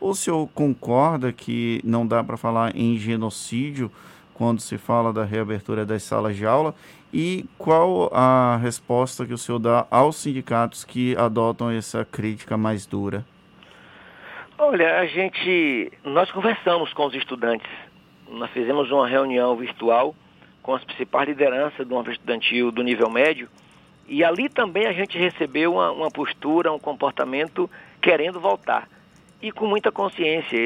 O 0.00 0.14
senhor 0.14 0.48
concorda 0.54 1.32
que 1.32 1.80
não 1.82 2.06
dá 2.06 2.22
para 2.22 2.36
falar 2.36 2.74
em 2.76 2.96
genocídio 2.96 3.90
quando 4.32 4.60
se 4.60 4.78
fala 4.78 5.12
da 5.12 5.24
reabertura 5.24 5.84
das 5.84 6.04
salas 6.04 6.36
de 6.36 6.46
aula 6.46 6.72
e 7.12 7.44
qual 7.58 8.08
a 8.14 8.56
resposta 8.58 9.26
que 9.26 9.32
o 9.32 9.38
senhor 9.38 9.58
dá 9.58 9.86
aos 9.90 10.16
sindicatos 10.16 10.84
que 10.84 11.16
adotam 11.16 11.68
essa 11.70 12.04
crítica 12.04 12.56
mais 12.56 12.86
dura? 12.86 13.26
Olha, 14.56 15.00
a 15.00 15.06
gente, 15.06 15.92
nós 16.04 16.30
conversamos 16.30 16.92
com 16.92 17.06
os 17.06 17.14
estudantes. 17.14 17.68
Nós 18.30 18.50
fizemos 18.52 18.90
uma 18.92 19.08
reunião 19.08 19.56
virtual 19.56 20.14
com 20.62 20.74
as 20.74 20.84
principais 20.84 21.28
lideranças 21.28 21.84
do 21.84 21.94
movimento 21.94 22.20
estudantil 22.20 22.70
do 22.70 22.82
nível 22.82 23.10
médio 23.10 23.48
e 24.06 24.22
ali 24.22 24.48
também 24.48 24.86
a 24.86 24.92
gente 24.92 25.18
recebeu 25.18 25.72
uma, 25.72 25.90
uma 25.90 26.10
postura, 26.10 26.72
um 26.72 26.78
comportamento 26.78 27.68
querendo 28.00 28.38
voltar 28.38 28.86
e 29.40 29.52
com 29.52 29.66
muita 29.66 29.92
consciência, 29.92 30.58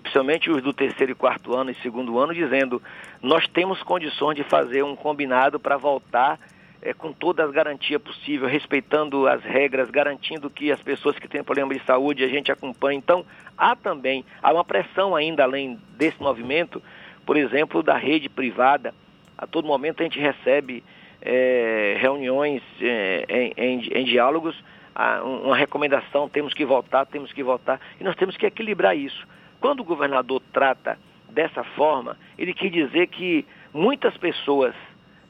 principalmente 0.00 0.50
os 0.50 0.62
do 0.62 0.72
terceiro 0.72 1.12
e 1.12 1.14
quarto 1.14 1.54
ano 1.54 1.70
e 1.70 1.74
segundo 1.76 2.18
ano, 2.18 2.32
dizendo 2.32 2.82
nós 3.22 3.46
temos 3.48 3.82
condições 3.82 4.34
de 4.34 4.44
fazer 4.44 4.82
um 4.82 4.96
combinado 4.96 5.60
para 5.60 5.76
voltar 5.76 6.38
é, 6.80 6.94
com 6.94 7.12
toda 7.12 7.44
a 7.44 7.50
garantia 7.50 8.00
possível, 8.00 8.48
respeitando 8.48 9.26
as 9.26 9.42
regras, 9.42 9.90
garantindo 9.90 10.48
que 10.48 10.72
as 10.72 10.82
pessoas 10.82 11.18
que 11.18 11.28
têm 11.28 11.42
problema 11.42 11.74
de 11.74 11.84
saúde 11.84 12.24
a 12.24 12.28
gente 12.28 12.50
acompanhe. 12.50 12.98
Então, 12.98 13.26
há 13.58 13.76
também, 13.76 14.24
há 14.42 14.52
uma 14.52 14.64
pressão 14.64 15.14
ainda 15.14 15.42
além 15.42 15.78
desse 15.96 16.20
movimento, 16.20 16.82
por 17.26 17.36
exemplo, 17.36 17.82
da 17.82 17.96
rede 17.96 18.28
privada. 18.28 18.94
A 19.36 19.46
todo 19.46 19.66
momento 19.66 20.00
a 20.00 20.04
gente 20.04 20.18
recebe 20.18 20.82
é, 21.20 21.96
reuniões 21.98 22.62
é, 22.80 23.26
em, 23.28 23.52
em, 23.56 23.88
em 24.00 24.04
diálogos 24.04 24.54
uma 25.24 25.56
recomendação, 25.56 26.28
temos 26.28 26.54
que 26.54 26.64
votar, 26.64 27.06
temos 27.06 27.32
que 27.32 27.42
votar, 27.42 27.80
e 28.00 28.04
nós 28.04 28.14
temos 28.16 28.36
que 28.36 28.46
equilibrar 28.46 28.96
isso. 28.96 29.26
Quando 29.60 29.80
o 29.80 29.84
governador 29.84 30.40
trata 30.52 30.98
dessa 31.28 31.64
forma, 31.64 32.16
ele 32.38 32.54
quer 32.54 32.70
dizer 32.70 33.08
que 33.08 33.44
muitas 33.72 34.16
pessoas 34.16 34.74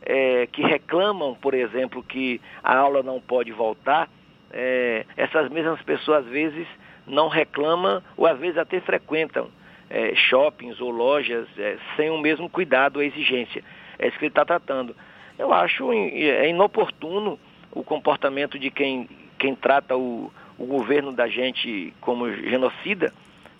é, 0.02 0.46
que 0.48 0.62
reclamam, 0.62 1.34
por 1.34 1.54
exemplo, 1.54 2.02
que 2.02 2.40
a 2.62 2.76
aula 2.76 3.02
não 3.02 3.20
pode 3.20 3.52
voltar, 3.52 4.08
é, 4.52 5.06
essas 5.16 5.50
mesmas 5.50 5.80
pessoas 5.82 6.24
às 6.26 6.30
vezes 6.30 6.66
não 7.06 7.28
reclamam 7.28 8.02
ou 8.16 8.26
às 8.26 8.38
vezes 8.38 8.58
até 8.58 8.80
frequentam 8.80 9.48
é, 9.90 10.14
shoppings 10.14 10.80
ou 10.80 10.90
lojas 10.90 11.46
é, 11.58 11.76
sem 11.96 12.10
o 12.10 12.18
mesmo 12.18 12.48
cuidado 12.48 12.96
ou 12.96 13.02
exigência. 13.02 13.64
É 13.98 14.08
isso 14.08 14.18
que 14.18 14.24
ele 14.24 14.30
está 14.30 14.44
tratando. 14.44 14.94
Eu 15.38 15.52
acho 15.52 15.92
é 15.92 16.48
inoportuno 16.48 17.38
o 17.72 17.82
comportamento 17.82 18.58
de 18.58 18.70
quem 18.70 19.08
quem 19.44 19.54
trata 19.54 19.94
o, 19.94 20.32
o 20.56 20.64
governo 20.64 21.12
da 21.12 21.28
gente 21.28 21.92
como 22.00 22.32
genocida, 22.32 23.12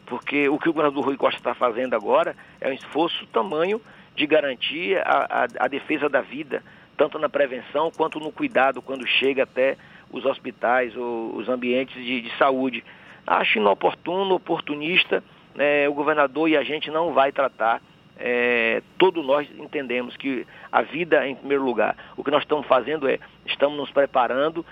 porque 0.07 0.49
o 0.49 0.59
que 0.59 0.71
o 0.71 0.73
governador 0.73 1.05
Rui 1.05 1.17
Costa 1.19 1.39
está 1.39 1.53
fazendo 1.53 1.93
agora 1.93 2.35
é 2.59 2.71
um 2.71 2.73
esforço 2.73 3.27
tamanho 3.27 3.83
de 4.17 4.27
garantir 4.27 4.97
a, 5.05 5.45
a, 5.45 5.65
a, 5.67 5.69
defesa 5.69 6.09
da 6.09 6.23
vida, 6.23 6.63
tanto 6.97 7.19
na 7.19 7.29
prevenção 7.29 7.91
quanto 7.95 8.19
no 8.19 8.33
cuidado 8.33 8.81
quando 8.81 9.07
chega 9.07 9.43
até 9.43 9.77
os 10.11 10.25
hospitais 10.25 10.97
ou 10.97 11.37
os 11.37 11.51
ambientes 11.51 12.03
de, 12.03 12.23
de 12.23 12.35
saúde. 12.39 12.83
Acho 13.27 13.59
inoportuno, 13.59 14.37
oportunista, 14.37 15.23
né, 15.55 15.87
o 15.87 15.93
governador 15.93 16.49
e 16.49 16.57
a 16.57 16.63
gente 16.63 16.91
não 16.91 17.13
vai 17.13 17.31
tratar. 17.31 17.83
É, 18.17 18.81
todos 18.97 19.27
nós 19.27 19.47
entendemos 19.59 20.17
que 20.17 20.47
a 20.73 20.81
vida 20.81 21.27
é 21.27 21.29
em 21.29 21.35
primeiro 21.35 21.63
lugar. 21.63 21.95
O 22.17 22.25
que 22.25 22.31
nós 22.31 22.43
estamos 22.43 22.67
fazendo 22.67 23.07
é, 23.07 23.19
estamos 23.45 23.77
nos 23.77 23.91
preparando 23.91 24.65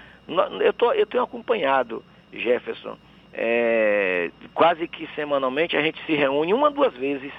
eu, 0.61 0.73
tô, 0.73 0.93
eu 0.93 1.07
tenho 1.07 1.23
acompanhado, 1.23 2.03
Jefferson, 2.33 2.97
é, 3.33 4.31
quase 4.55 4.87
que 4.87 5.07
semanalmente 5.15 5.77
a 5.77 5.83
gente 5.83 6.05
se 6.05 6.15
reúne 6.15 6.53
uma, 6.53 6.71
duas 6.71 6.93
vezes 6.95 7.33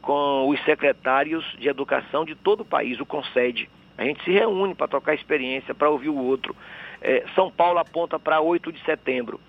com 0.00 0.48
os 0.48 0.62
secretários 0.64 1.44
de 1.58 1.68
educação 1.68 2.24
de 2.24 2.34
todo 2.34 2.60
o 2.60 2.64
país, 2.64 3.00
o 3.00 3.06
CONSED. 3.06 3.68
A 3.96 4.04
gente 4.04 4.22
se 4.24 4.32
reúne 4.32 4.74
para 4.74 4.88
trocar 4.88 5.14
experiência, 5.14 5.74
para 5.74 5.88
ouvir 5.88 6.08
o 6.08 6.18
outro. 6.18 6.54
É, 7.00 7.24
São 7.34 7.50
Paulo 7.50 7.78
aponta 7.78 8.18
para 8.18 8.40
8 8.40 8.72
de 8.72 8.82
setembro. 8.84 9.40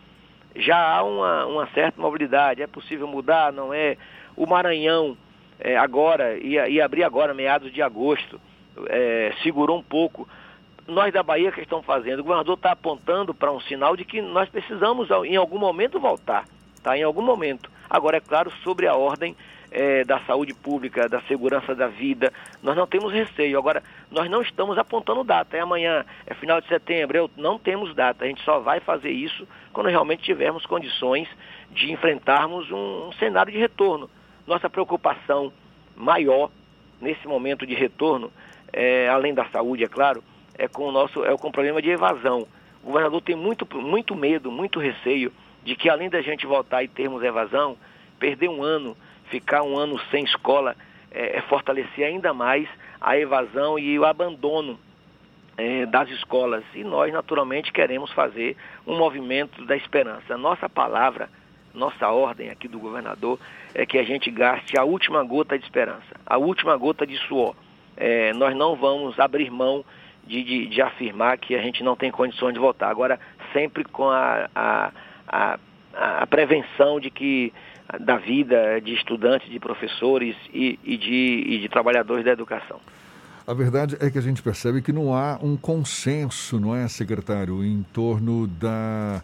Já 0.55 0.77
há 0.77 1.03
uma, 1.03 1.45
uma, 1.45 1.67
certa 1.71 1.99
mobilidade, 1.99 2.61
é 2.61 2.67
possível 2.67 3.07
mudar, 3.07 3.51
não 3.51 3.73
é? 3.73 3.97
O 4.35 4.45
Maranhão, 4.45 5.17
é, 5.59 5.75
agora, 5.75 6.37
ia, 6.37 6.69
ia 6.69 6.85
abrir 6.85 7.03
agora, 7.03 7.33
meados 7.33 7.73
de 7.73 7.81
agosto, 7.81 8.39
é, 8.87 9.33
segurou 9.43 9.77
um 9.77 9.83
pouco 9.83 10.27
nós 10.87 11.13
da 11.13 11.23
Bahia 11.23 11.51
que 11.51 11.61
estamos 11.61 11.85
fazendo? 11.85 12.19
O 12.19 12.23
governador 12.23 12.55
está 12.55 12.71
apontando 12.71 13.33
para 13.33 13.51
um 13.51 13.59
sinal 13.61 13.95
de 13.95 14.05
que 14.05 14.21
nós 14.21 14.49
precisamos 14.49 15.09
em 15.25 15.35
algum 15.35 15.57
momento 15.57 15.99
voltar, 15.99 16.45
tá? 16.83 16.97
Em 16.97 17.03
algum 17.03 17.21
momento. 17.21 17.69
Agora, 17.89 18.17
é 18.17 18.19
claro, 18.21 18.51
sobre 18.63 18.87
a 18.87 18.95
ordem 18.95 19.35
é, 19.71 20.03
da 20.03 20.19
saúde 20.21 20.53
pública, 20.53 21.09
da 21.09 21.21
segurança 21.23 21.75
da 21.75 21.87
vida, 21.87 22.31
nós 22.61 22.75
não 22.75 22.87
temos 22.87 23.11
receio. 23.11 23.57
Agora, 23.57 23.83
nós 24.11 24.29
não 24.29 24.41
estamos 24.41 24.77
apontando 24.77 25.23
data. 25.23 25.57
É 25.57 25.59
amanhã, 25.59 26.05
é 26.25 26.33
final 26.33 26.61
de 26.61 26.67
setembro, 26.67 27.17
eu, 27.17 27.29
não 27.35 27.59
temos 27.59 27.93
data. 27.93 28.23
A 28.23 28.27
gente 28.27 28.43
só 28.43 28.59
vai 28.59 28.79
fazer 28.79 29.11
isso 29.11 29.47
quando 29.73 29.89
realmente 29.89 30.23
tivermos 30.23 30.65
condições 30.65 31.27
de 31.71 31.91
enfrentarmos 31.91 32.71
um, 32.71 33.07
um 33.07 33.11
cenário 33.13 33.51
de 33.51 33.57
retorno. 33.57 34.09
Nossa 34.47 34.69
preocupação 34.69 35.51
maior 35.95 36.49
nesse 37.01 37.27
momento 37.27 37.65
de 37.65 37.73
retorno, 37.73 38.31
é, 38.71 39.09
além 39.09 39.33
da 39.33 39.45
saúde, 39.45 39.83
é 39.83 39.87
claro, 39.87 40.23
é 40.57 40.67
com 40.67 40.87
o 40.87 40.91
nosso 40.91 41.23
é 41.25 41.35
com 41.37 41.47
o 41.47 41.51
problema 41.51 41.81
de 41.81 41.89
evasão. 41.89 42.47
O 42.83 42.87
governador 42.87 43.21
tem 43.21 43.35
muito, 43.35 43.67
muito 43.75 44.15
medo, 44.15 44.51
muito 44.51 44.79
receio 44.79 45.31
de 45.63 45.75
que 45.75 45.89
além 45.89 46.09
da 46.09 46.21
gente 46.21 46.45
voltar 46.45 46.83
e 46.83 46.87
termos 46.87 47.23
evasão, 47.23 47.75
perder 48.19 48.47
um 48.47 48.63
ano, 48.63 48.95
ficar 49.29 49.63
um 49.63 49.77
ano 49.77 49.99
sem 50.11 50.23
escola, 50.23 50.75
é, 51.11 51.37
é 51.37 51.41
fortalecer 51.41 52.05
ainda 52.05 52.33
mais 52.33 52.69
a 53.01 53.17
evasão 53.17 53.79
e 53.79 53.97
o 53.97 54.05
abandono 54.05 54.79
é, 55.57 55.85
das 55.85 56.09
escolas. 56.09 56.63
E 56.73 56.83
nós, 56.83 57.11
naturalmente, 57.11 57.71
queremos 57.71 58.11
fazer 58.11 58.55
um 58.85 58.97
movimento 58.97 59.65
da 59.65 59.75
esperança. 59.75 60.37
Nossa 60.37 60.69
palavra, 60.69 61.29
nossa 61.73 62.09
ordem 62.09 62.49
aqui 62.49 62.67
do 62.67 62.79
governador 62.79 63.39
é 63.73 63.85
que 63.85 63.97
a 63.97 64.03
gente 64.03 64.29
gaste 64.29 64.79
a 64.79 64.83
última 64.83 65.23
gota 65.23 65.57
de 65.57 65.65
esperança, 65.65 66.15
a 66.25 66.37
última 66.37 66.77
gota 66.77 67.05
de 67.05 67.17
suor. 67.27 67.55
É, 67.97 68.33
nós 68.33 68.55
não 68.55 68.75
vamos 68.75 69.19
abrir 69.19 69.49
mão 69.49 69.83
de, 70.27 70.43
de, 70.43 70.67
de, 70.67 70.81
afirmar 70.81 71.37
que 71.37 71.55
a 71.55 71.61
gente 71.61 71.83
não 71.83 71.95
tem 71.95 72.11
condições 72.11 72.53
de 72.53 72.59
votar. 72.59 72.89
Agora, 72.89 73.19
sempre 73.53 73.83
com 73.83 74.09
a, 74.09 74.49
a, 74.55 74.91
a, 75.27 75.59
a 75.93 76.27
prevenção 76.27 76.99
de 76.99 77.09
que 77.09 77.53
da 77.99 78.17
vida 78.17 78.81
de 78.81 78.93
estudantes, 78.93 79.49
de 79.49 79.59
professores 79.59 80.35
e, 80.53 80.79
e, 80.83 80.97
de, 80.97 81.43
e 81.47 81.59
de 81.59 81.69
trabalhadores 81.69 82.25
da 82.25 82.31
educação. 82.31 82.79
A 83.47 83.53
verdade 83.53 83.95
é 83.99 84.09
que 84.09 84.17
a 84.17 84.21
gente 84.21 84.41
percebe 84.41 84.81
que 84.81 84.91
não 84.91 85.13
há 85.13 85.37
um 85.41 85.55
consenso, 85.55 86.59
não 86.59 86.75
é, 86.75 86.87
secretário, 86.87 87.63
em 87.63 87.83
torno 87.93 88.47
da, 88.47 89.21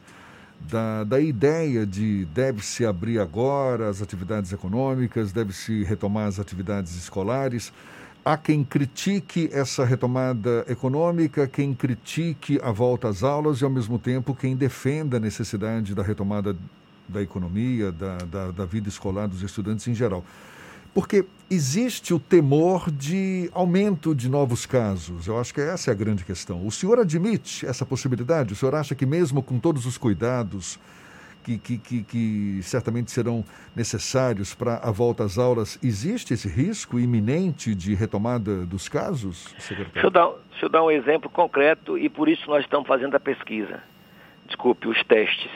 da, 0.60 1.04
da 1.04 1.20
ideia 1.20 1.88
de 1.88 2.26
deve-se 2.26 2.86
abrir 2.86 3.20
agora 3.20 3.90
as 3.90 4.00
atividades 4.00 4.54
econômicas, 4.54 5.32
deve-se 5.32 5.84
retomar 5.84 6.28
as 6.28 6.40
atividades 6.40 6.96
escolares. 6.96 7.74
Há 8.24 8.38
quem 8.38 8.64
critique 8.64 9.50
essa 9.52 9.84
retomada 9.84 10.64
econômica, 10.68 11.48
quem 11.48 11.74
critique 11.74 12.60
a 12.62 12.72
volta 12.72 13.10
às 13.10 13.24
aulas 13.24 13.62
e, 13.62 13.64
ao 13.64 13.70
mesmo 13.70 13.98
tempo, 13.98 14.36
quem 14.36 14.56
defenda 14.56 15.18
a 15.18 15.20
necessidade 15.20 15.96
da 15.96 16.04
retomada 16.04 16.56
da 17.08 17.20
economia, 17.20 17.92
da, 17.92 18.18
da, 18.18 18.52
da 18.52 18.66
vida 18.66 18.88
escolar 18.88 19.28
dos 19.28 19.42
estudantes 19.42 19.88
em 19.88 19.96
geral. 19.96 20.24
Porque 20.94 21.26
existe 21.50 22.14
o 22.14 22.20
temor 22.20 22.92
de 22.92 23.50
aumento 23.54 24.14
de 24.14 24.30
novos 24.30 24.68
casos. 24.68 25.26
Eu 25.26 25.40
acho 25.40 25.52
que 25.52 25.62
essa 25.62 25.90
é 25.90 25.92
a 25.92 25.96
grande 25.96 26.24
questão. 26.24 26.66
O 26.66 26.72
senhor 26.72 27.00
admite 27.00 27.66
essa 27.66 27.86
possibilidade? 27.88 28.54
O 28.54 28.56
senhor 28.56 28.76
acha 28.76 28.94
que, 28.94 29.06
mesmo 29.06 29.42
com 29.42 29.58
todos 29.58 29.88
os 29.88 29.98
cuidados, 29.98 30.78
que, 31.44 31.58
que, 31.58 31.78
que, 31.78 32.04
que 32.04 32.60
certamente 32.64 33.12
serão 33.12 33.44
necessários 33.76 34.54
para 34.54 34.78
a 34.78 34.92
volta 34.92 35.24
às 35.24 35.38
aulas, 35.38 35.80
existe 35.84 36.34
esse 36.34 36.48
risco 36.48 37.00
iminente 37.00 37.76
de 37.76 37.94
retomada 37.94 38.66
dos 38.66 38.88
casos, 38.88 39.54
secretário? 39.60 39.94
Deixa 39.94 40.08
eu 40.08 40.12
dar, 40.12 40.32
deixa 40.50 40.66
eu 40.66 40.70
dar 40.70 40.84
um 40.84 40.92
exemplo 40.92 41.30
concreto 41.30 41.98
e 41.98 42.10
por 42.10 42.30
isso 42.30 42.50
nós 42.50 42.64
estamos 42.64 42.88
fazendo 42.88 43.16
a 43.16 43.20
pesquisa. 43.20 43.82
Desculpe, 44.46 44.88
os 44.88 45.02
testes. 45.04 45.52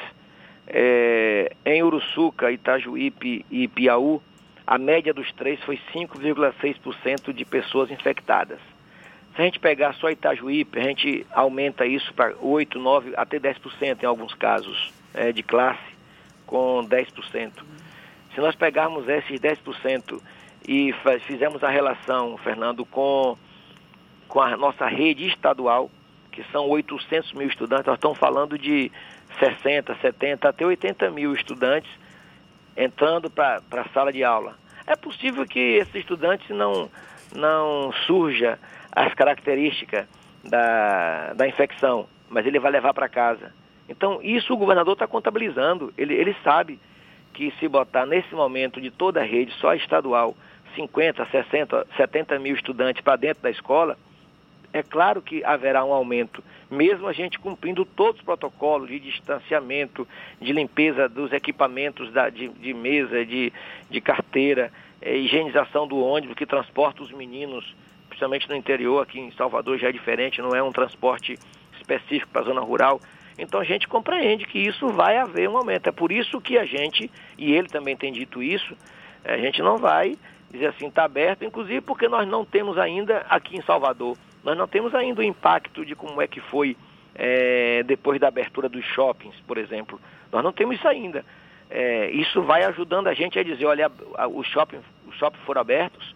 É, 0.68 1.56
em 1.66 1.84
Uruçuca, 1.84 2.52
Itajuípe 2.52 3.46
e 3.52 3.68
Piauí, 3.68 4.20
a 4.66 4.78
média 4.78 5.14
dos 5.14 5.32
três 5.34 5.60
foi 5.64 5.80
5,6% 5.94 7.32
de 7.32 7.46
pessoas 7.46 7.92
infectadas. 7.92 8.60
Se 9.36 9.42
a 9.42 9.46
gente 9.46 9.60
pegar 9.60 9.94
só 9.96 10.10
Itajuípe, 10.10 10.80
a 10.80 10.84
gente 10.84 11.28
aumenta 11.32 11.86
isso 11.86 12.14
para 12.14 12.34
8, 12.40 12.80
9, 12.80 13.14
até 13.18 13.38
10% 13.38 14.02
em 14.02 14.06
alguns 14.06 14.34
casos 14.34 14.94
é, 15.14 15.34
de 15.34 15.44
classe 15.44 15.84
com 16.46 16.86
10%. 16.88 17.52
Se 18.34 18.40
nós 18.40 18.56
pegarmos 18.56 19.10
esses 19.10 19.40
10% 19.40 20.22
e 20.68 20.94
fizermos 21.28 21.64
a 21.64 21.70
relação, 21.70 22.38
Fernando, 22.38 22.86
com, 22.86 23.38
com 24.28 24.42
a 24.42 24.56
nossa 24.56 24.88
rede 24.88 25.28
estadual, 25.28 25.92
que 26.32 26.44
são 26.52 26.70
800 26.70 27.34
mil 27.34 27.48
estudantes, 27.48 27.88
nós 27.88 27.96
estamos 27.96 28.18
falando 28.18 28.58
de 28.58 28.90
60, 29.40 29.96
70, 29.96 30.48
até 30.48 30.66
80 30.66 31.10
mil 31.12 31.34
estudantes 31.34 31.90
entrando 32.76 33.30
para 33.30 33.62
a 33.72 33.90
sala 33.94 34.14
de 34.14 34.24
aula. 34.24 34.58
É 34.88 34.96
possível 34.96 35.46
que 35.46 35.60
esses 35.60 35.96
estudantes 35.96 36.50
não, 36.50 36.90
não 37.36 37.92
surja 38.06 38.58
as 38.92 39.14
características 39.14 40.06
da, 40.44 41.34
da 41.34 41.48
infecção, 41.48 42.08
mas 42.30 42.46
ele 42.46 42.60
vai 42.60 42.72
levar 42.72 42.94
para 42.94 43.10
casa. 43.10 43.54
Então, 43.88 44.20
isso 44.24 44.54
o 44.54 44.58
governador 44.58 44.94
está 44.94 45.08
contabilizando. 45.08 45.94
Ele, 45.98 46.14
ele 46.14 46.36
sabe 46.44 46.80
que 47.34 47.52
se 47.60 47.68
botar 47.68 48.06
nesse 48.06 48.34
momento 48.34 48.80
de 48.80 48.90
toda 48.90 49.22
a 49.22 49.24
rede, 49.24 49.52
só 49.60 49.74
estadual, 49.74 50.36
50, 50.76 51.26
60, 51.26 51.88
70 51.98 52.40
mil 52.40 52.56
estudantes 52.56 53.04
para 53.04 53.18
dentro 53.18 53.44
da 53.44 53.50
escola, 53.50 53.98
é 54.74 54.84
claro 54.84 55.22
que 55.22 55.44
haverá 55.46 55.86
um 55.86 55.94
aumento, 55.94 56.44
mesmo 56.70 57.08
a 57.08 57.14
gente 57.14 57.40
cumprindo 57.40 57.86
todos 57.86 58.20
os 58.20 58.26
protocolos 58.26 58.90
de 58.90 59.00
distanciamento, 59.00 60.06
de 60.42 60.52
limpeza 60.52 61.08
dos 61.08 61.32
equipamentos 61.32 62.12
da, 62.12 62.30
de, 62.30 62.50
de, 62.50 62.74
mesa, 62.74 63.26
de, 63.26 63.54
de 63.90 64.02
carteira, 64.02 64.72
é, 65.06 65.16
higienização 65.16 65.88
do 65.88 65.98
ônibus 65.98 66.36
que 66.36 66.46
transporta 66.46 67.04
os 67.04 67.12
meninos, 67.12 67.76
principalmente 68.10 68.50
no 68.50 68.56
interior, 68.56 69.02
aqui 69.02 69.20
em 69.20 69.32
Salvador 69.32 69.78
já 69.78 69.90
é 69.90 69.92
diferente, 69.92 70.42
não 70.42 70.56
é 70.56 70.62
um 70.62 70.72
transporte 70.72 71.38
específico 71.78 72.32
para 72.32 72.42
a 72.42 72.46
zona 72.46 72.62
rural. 72.62 73.00
Então 73.38 73.60
a 73.60 73.64
gente 73.64 73.88
compreende 73.88 74.46
que 74.46 74.60
isso 74.60 74.88
vai 74.90 75.18
haver 75.18 75.48
um 75.50 75.58
aumento. 75.58 75.88
É 75.88 75.92
por 75.92 76.12
isso 76.12 76.42
que 76.42 76.58
a 76.58 76.66
gente, 76.66 77.10
e 77.38 77.54
ele 77.54 77.68
também 77.68 77.96
tem 77.96 78.12
dito 78.12 78.42
isso, 78.42 78.76
a 79.24 79.38
gente 79.38 79.62
não 79.62 79.78
vai 79.78 80.16
dizer 80.52 80.68
assim, 80.68 80.88
está 80.88 81.04
aberto, 81.04 81.44
inclusive 81.44 81.82
porque 81.82 82.08
nós 82.08 82.28
não 82.28 82.44
temos 82.44 82.78
ainda 82.78 83.26
aqui 83.30 83.58
em 83.58 83.62
Salvador 83.62 84.18
nós 84.46 84.56
não 84.56 84.68
temos 84.68 84.94
ainda 84.94 85.22
o 85.22 85.24
impacto 85.24 85.84
de 85.84 85.96
como 85.96 86.22
é 86.22 86.28
que 86.28 86.40
foi 86.40 86.78
é, 87.16 87.82
depois 87.82 88.20
da 88.20 88.28
abertura 88.28 88.70
dos 88.70 88.86
shoppings, 88.86 89.36
por 89.48 89.58
exemplo. 89.58 90.00
Nós 90.32 90.44
não 90.44 90.54
temos 90.54 90.76
isso 90.76 90.88
ainda. 90.88 91.26
É, 91.68 92.12
isso 92.12 92.44
vai 92.44 92.64
ajudando 92.64 93.08
a 93.08 93.14
gente 93.16 93.40
a 93.40 93.44
dizer, 93.44 93.66
olha, 93.66 93.92
os 94.32 94.46
shoppings, 94.46 94.84
os 95.16 95.20
shoppings 95.20 95.46
foram 95.46 95.62
abertos 95.62 96.14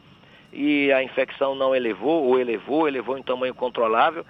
e 0.52 0.92
a 0.92 1.02
infecção 1.02 1.56
não 1.56 1.76
elevou, 1.76 2.26
ou 2.26 2.40
elevou, 2.40 2.88
elevou 2.88 3.18
em 3.18 3.24
tamanho 3.24 3.54
controlável. 3.56 4.26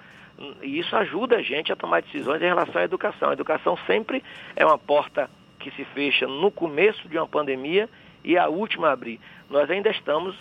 E 0.61 0.79
isso 0.79 0.95
ajuda 0.95 1.37
a 1.37 1.41
gente 1.41 1.71
a 1.71 1.75
tomar 1.75 2.01
decisões 2.01 2.41
em 2.41 2.45
relação 2.45 2.81
à 2.81 2.85
educação. 2.85 3.29
A 3.29 3.33
educação 3.33 3.77
sempre 3.85 4.23
é 4.55 4.65
uma 4.65 4.77
porta 4.77 5.29
que 5.59 5.71
se 5.71 5.83
fecha 5.85 6.27
no 6.27 6.49
começo 6.49 7.07
de 7.09 7.17
uma 7.17 7.27
pandemia 7.27 7.89
e 8.23 8.37
a 8.37 8.47
última 8.47 8.89
a 8.89 8.91
abrir. 8.93 9.19
Nós 9.49 9.69
ainda 9.69 9.89
estamos 9.89 10.35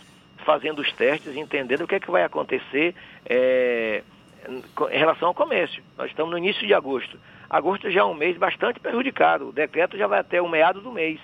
fazendo 0.45 0.81
os 0.81 0.93
testes, 0.93 1.37
entendendo 1.37 1.83
o 1.83 1.89
que 1.89 1.97
é 1.97 2.01
que 2.01 2.11
vai 2.11 2.23
acontecer 2.23 2.95
é, 3.27 4.03
em 4.49 4.99
relação 4.99 5.29
ao 5.29 5.35
comércio. 5.35 5.83
Nós 5.97 6.11
estamos 6.11 6.31
no 6.31 6.39
início 6.39 6.65
de 6.67 6.75
agosto. 6.75 7.19
Agosto 7.51 7.91
já 7.91 8.01
é 8.01 8.05
um 8.05 8.15
mês 8.15 8.37
bastante 8.37 8.79
prejudicado. 8.79 9.49
O 9.49 9.53
decreto 9.53 9.97
já 9.97 10.07
vai 10.07 10.21
até 10.21 10.41
o 10.41 10.49
meado 10.49 10.81
do 10.81 10.93
mês. 10.93 11.19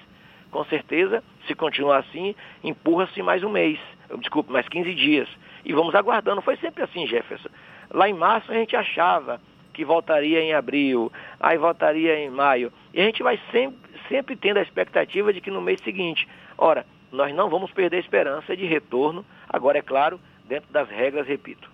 Com 0.54 0.64
certeza, 0.66 1.20
se 1.48 1.54
continuar 1.56 1.96
assim, 1.98 2.32
empurra-se 2.62 3.20
mais 3.24 3.42
um 3.42 3.48
mês. 3.48 3.76
Desculpe, 4.20 4.52
mais 4.52 4.68
15 4.68 4.94
dias. 4.94 5.28
E 5.64 5.72
vamos 5.72 5.96
aguardando. 5.96 6.40
Foi 6.40 6.56
sempre 6.58 6.84
assim, 6.84 7.08
Jefferson. 7.08 7.48
Lá 7.90 8.08
em 8.08 8.12
março 8.12 8.52
a 8.52 8.54
gente 8.54 8.76
achava 8.76 9.40
que 9.72 9.84
voltaria 9.84 10.40
em 10.40 10.54
abril, 10.54 11.10
aí 11.40 11.58
voltaria 11.58 12.16
em 12.20 12.30
maio. 12.30 12.72
E 12.92 13.00
a 13.00 13.04
gente 13.04 13.20
vai 13.20 13.36
sempre, 13.50 13.80
sempre 14.08 14.36
tendo 14.36 14.58
a 14.58 14.62
expectativa 14.62 15.32
de 15.32 15.40
que 15.40 15.50
no 15.50 15.60
mês 15.60 15.80
seguinte. 15.80 16.28
Ora, 16.56 16.86
nós 17.10 17.34
não 17.34 17.50
vamos 17.50 17.72
perder 17.72 17.96
a 17.96 18.00
esperança 18.00 18.56
de 18.56 18.64
retorno, 18.64 19.26
agora 19.48 19.78
é 19.78 19.82
claro, 19.82 20.20
dentro 20.44 20.72
das 20.72 20.88
regras, 20.88 21.26
repito. 21.26 21.68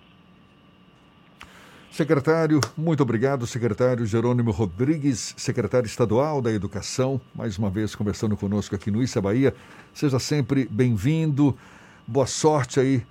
Secretário, 1.91 2.61
muito 2.77 3.03
obrigado, 3.03 3.47
secretário 3.49 4.07
Jerônimo 4.07 4.53
Rodrigues, 4.53 5.35
secretário 5.37 5.87
estadual 5.87 6.41
da 6.41 6.53
Educação, 6.53 7.21
mais 7.35 7.59
uma 7.59 7.69
vez 7.69 7.97
conversando 7.97 8.37
conosco 8.37 8.77
aqui 8.77 8.93
no 8.93 9.03
Issa 9.03 9.21
Bahia. 9.21 9.53
Seja 9.93 10.21
sempre 10.21 10.69
bem-vindo. 10.71 11.59
Boa 12.07 12.27
sorte 12.27 12.79
aí 12.79 13.03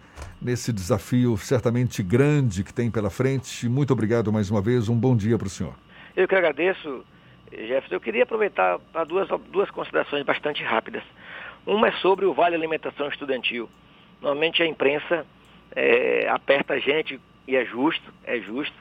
nesse 0.41 0.71
desafio 0.71 1.37
certamente 1.37 2.01
grande 2.01 2.63
que 2.63 2.73
tem 2.73 2.89
pela 2.89 3.09
frente. 3.09 3.67
Muito 3.67 3.91
obrigado 3.91 4.31
mais 4.31 4.49
uma 4.49 4.61
vez. 4.61 4.87
Um 4.87 4.95
bom 4.95 5.15
dia 5.15 5.37
para 5.37 5.47
o 5.47 5.49
senhor. 5.49 5.73
Eu 6.15 6.25
que 6.25 6.35
agradeço, 6.35 7.03
Jefferson. 7.51 7.95
Eu 7.95 8.01
queria 8.01 8.23
aproveitar 8.23 8.79
para 8.93 9.03
duas, 9.03 9.27
duas 9.51 9.69
considerações 9.71 10.25
bastante 10.25 10.63
rápidas. 10.63 11.03
Uma 11.65 11.89
é 11.89 11.91
sobre 11.93 12.25
o 12.25 12.33
Vale 12.33 12.55
Alimentação 12.55 13.09
Estudantil. 13.09 13.69
Normalmente 14.21 14.63
a 14.63 14.65
imprensa 14.65 15.25
é, 15.75 16.29
aperta 16.29 16.75
a 16.75 16.79
gente, 16.79 17.19
e 17.49 17.55
é 17.55 17.65
justo, 17.65 18.13
é 18.23 18.39
justo. 18.39 18.75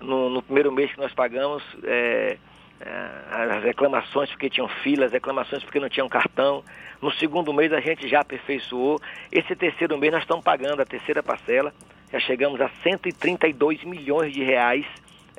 No, 0.00 0.28
no 0.28 0.42
primeiro 0.42 0.72
mês 0.72 0.90
que 0.92 0.98
nós 0.98 1.12
pagamos, 1.12 1.62
é, 1.84 2.36
é, 2.80 3.54
as 3.54 3.62
reclamações 3.62 4.28
porque 4.30 4.50
tinham 4.50 4.66
filas, 4.82 5.12
reclamações 5.12 5.62
porque 5.62 5.78
não 5.78 5.88
tinham 5.88 6.08
cartão. 6.08 6.64
No 7.00 7.12
segundo 7.12 7.52
mês 7.52 7.72
a 7.72 7.80
gente 7.80 8.08
já 8.08 8.20
aperfeiçoou. 8.20 9.00
Esse 9.30 9.54
terceiro 9.54 9.96
mês 9.96 10.12
nós 10.12 10.22
estamos 10.22 10.44
pagando 10.44 10.82
a 10.82 10.84
terceira 10.84 11.22
parcela. 11.22 11.72
Já 12.10 12.18
chegamos 12.18 12.60
a 12.60 12.68
132 12.82 13.84
milhões 13.84 14.32
de 14.32 14.42
reais, 14.42 14.84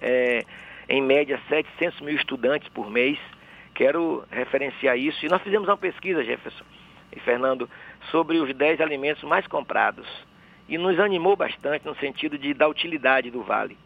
é, 0.01 0.45
em 0.87 1.01
média 1.01 1.37
700 1.49 1.99
mil 1.99 2.15
estudantes 2.15 2.69
por 2.69 2.89
mês. 2.89 3.19
Quero 3.73 4.23
referenciar 4.31 4.97
isso. 4.97 5.25
E 5.25 5.29
nós 5.29 5.41
fizemos 5.41 5.67
uma 5.67 5.77
pesquisa, 5.77 6.23
Jefferson, 6.23 6.63
e 7.13 7.19
Fernando, 7.19 7.69
sobre 8.11 8.37
os 8.37 8.55
10 8.55 8.79
alimentos 8.79 9.23
mais 9.23 9.45
comprados. 9.45 10.07
E 10.71 10.77
nos 10.77 10.97
animou 11.01 11.35
bastante 11.35 11.85
no 11.85 11.93
sentido 11.97 12.37
de 12.37 12.53
da 12.53 12.65
utilidade 12.65 13.29
do 13.29 13.43
Vale. 13.43 13.77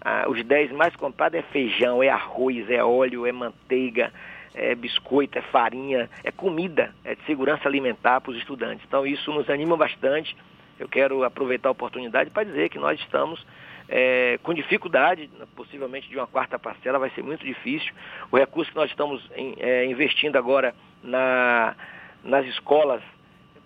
Ah, 0.00 0.24
os 0.28 0.40
10 0.44 0.70
mais 0.70 0.94
comprados 0.94 1.36
é 1.36 1.42
feijão, 1.42 2.00
é 2.00 2.08
arroz, 2.08 2.70
é 2.70 2.82
óleo, 2.82 3.26
é 3.26 3.32
manteiga, 3.32 4.12
é 4.54 4.72
biscoito, 4.72 5.36
é 5.36 5.42
farinha, 5.42 6.08
é 6.22 6.30
comida, 6.30 6.94
é 7.04 7.16
de 7.16 7.24
segurança 7.24 7.68
alimentar 7.68 8.20
para 8.20 8.30
os 8.30 8.36
estudantes. 8.36 8.84
Então 8.86 9.04
isso 9.04 9.32
nos 9.32 9.50
anima 9.50 9.76
bastante. 9.76 10.36
Eu 10.78 10.88
quero 10.88 11.24
aproveitar 11.24 11.70
a 11.70 11.72
oportunidade 11.72 12.30
para 12.30 12.44
dizer 12.44 12.68
que 12.68 12.78
nós 12.78 13.00
estamos 13.00 13.44
é, 13.88 14.38
com 14.40 14.54
dificuldade, 14.54 15.28
possivelmente 15.56 16.08
de 16.08 16.14
uma 16.14 16.28
quarta 16.28 16.56
parcela, 16.56 17.00
vai 17.00 17.10
ser 17.10 17.24
muito 17.24 17.44
difícil. 17.44 17.92
O 18.30 18.36
recurso 18.36 18.70
que 18.70 18.76
nós 18.76 18.88
estamos 18.88 19.28
em, 19.34 19.56
é, 19.58 19.86
investindo 19.86 20.36
agora 20.36 20.72
na 21.02 21.74
nas 22.22 22.46
escolas 22.46 23.02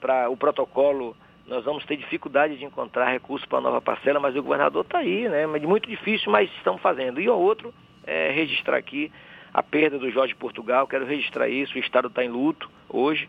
para 0.00 0.28
o 0.30 0.37
protocolo, 0.37 1.14
nós 1.53 1.67
vamos 1.67 1.85
ter 1.85 1.99
dificuldade 1.99 2.57
de 2.57 2.65
encontrar 2.65 3.12
recursos 3.12 3.47
para 3.47 3.59
a 3.59 3.61
nova 3.61 3.81
parcela, 3.81 4.19
mas 4.19 4.35
o 4.35 4.43
governador 4.43 4.85
está 4.85 4.99
aí, 4.99 5.29
né? 5.29 5.47
Mas 5.47 5.62
muito 5.62 5.87
difícil, 5.87 6.33
mas 6.33 6.51
estamos 6.57 6.81
fazendo. 6.81 7.21
E 7.21 7.29
o 7.29 7.38
outro 7.38 7.75
é 8.07 8.31
registrar 8.31 8.79
aqui 8.79 9.12
a 9.53 9.62
perda 9.62 9.99
do 9.99 10.11
Jorge 10.11 10.35
Portugal, 10.35 10.87
quero 10.87 11.05
registrar 11.05 11.51
isso, 11.51 11.77
o 11.77 11.79
Estado 11.79 12.09
está 12.09 12.25
em 12.25 12.29
luto 12.29 12.71
hoje. 12.88 13.29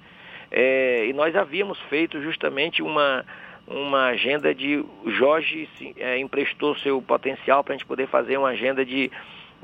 É, 0.50 1.06
e 1.06 1.12
nós 1.12 1.36
havíamos 1.36 1.78
feito 1.90 2.22
justamente 2.22 2.82
uma, 2.82 3.26
uma 3.68 4.06
agenda 4.06 4.56
de. 4.56 4.86
Jorge 5.08 5.68
é, 5.98 6.18
emprestou 6.18 6.78
seu 6.78 7.02
potencial 7.02 7.62
para 7.62 7.74
a 7.74 7.78
gente 7.78 7.86
poder 7.86 8.08
fazer 8.08 8.38
uma 8.38 8.50
agenda 8.50 8.86
de, 8.86 9.12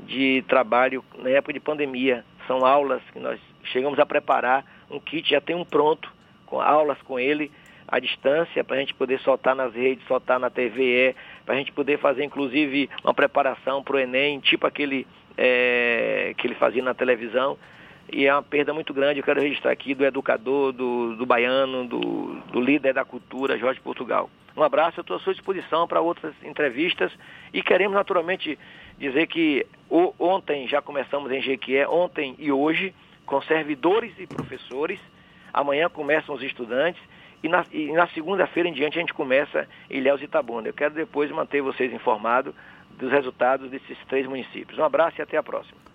de 0.00 0.44
trabalho 0.46 1.02
na 1.18 1.30
época 1.30 1.54
de 1.54 1.60
pandemia. 1.60 2.26
São 2.46 2.66
aulas 2.66 3.00
que 3.10 3.18
nós 3.18 3.40
chegamos 3.64 3.98
a 3.98 4.04
preparar 4.04 4.66
um 4.90 5.00
kit, 5.00 5.30
já 5.30 5.40
tem 5.40 5.56
um 5.56 5.64
pronto, 5.64 6.12
com 6.44 6.60
aulas 6.60 7.00
com 7.02 7.18
ele 7.18 7.50
à 7.90 7.98
distância, 7.98 8.62
para 8.62 8.76
a 8.76 8.80
gente 8.80 8.94
poder 8.94 9.18
soltar 9.20 9.54
nas 9.54 9.74
redes, 9.74 10.06
soltar 10.06 10.38
na 10.38 10.48
TVE, 10.48 11.14
para 11.44 11.54
a 11.54 11.58
gente 11.58 11.72
poder 11.72 11.98
fazer 11.98 12.24
inclusive 12.24 12.88
uma 13.02 13.12
preparação 13.12 13.82
para 13.82 13.96
o 13.96 13.98
Enem, 13.98 14.38
tipo 14.38 14.66
aquele 14.66 15.06
é, 15.36 16.32
que 16.38 16.46
ele 16.46 16.54
fazia 16.54 16.82
na 16.82 16.94
televisão. 16.94 17.58
E 18.12 18.26
é 18.26 18.34
uma 18.34 18.42
perda 18.42 18.74
muito 18.74 18.92
grande, 18.92 19.20
eu 19.20 19.24
quero 19.24 19.40
registrar 19.40 19.70
aqui 19.70 19.94
do 19.94 20.04
educador, 20.04 20.72
do, 20.72 21.16
do 21.16 21.26
baiano, 21.26 21.86
do, 21.86 22.40
do 22.52 22.60
líder 22.60 22.92
da 22.92 23.04
cultura, 23.04 23.58
Jorge 23.58 23.80
Portugal. 23.80 24.28
Um 24.56 24.62
abraço, 24.62 24.98
eu 24.98 25.02
estou 25.02 25.16
à 25.16 25.20
sua 25.20 25.32
disposição 25.32 25.86
para 25.86 26.00
outras 26.00 26.34
entrevistas 26.42 27.12
e 27.52 27.62
queremos 27.62 27.94
naturalmente 27.94 28.58
dizer 28.98 29.26
que 29.28 29.64
o, 29.88 30.12
ontem 30.18 30.66
já 30.66 30.82
começamos 30.82 31.30
em 31.30 31.40
Jequié, 31.40 31.88
ontem 31.88 32.34
e 32.38 32.50
hoje, 32.50 32.92
com 33.24 33.40
servidores 33.42 34.12
e 34.18 34.26
professores. 34.26 34.98
Amanhã 35.52 35.88
começam 35.88 36.34
os 36.34 36.42
estudantes 36.42 37.00
e 37.42 37.48
na, 37.48 37.64
na 37.94 38.06
segunda-feira 38.08 38.68
em 38.68 38.72
diante 38.72 38.98
a 38.98 39.00
gente 39.00 39.14
começa 39.14 39.66
Ilhéus 39.88 40.20
e 40.20 40.24
Itabuna. 40.24 40.68
Eu 40.68 40.74
quero 40.74 40.94
depois 40.94 41.30
manter 41.30 41.62
vocês 41.62 41.92
informados 41.92 42.54
dos 42.98 43.10
resultados 43.10 43.70
desses 43.70 43.98
três 44.08 44.26
municípios. 44.26 44.78
Um 44.78 44.84
abraço 44.84 45.20
e 45.20 45.22
até 45.22 45.36
a 45.36 45.42
próxima. 45.42 45.89